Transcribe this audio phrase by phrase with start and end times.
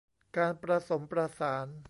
[0.37, 1.67] การประสมประสาน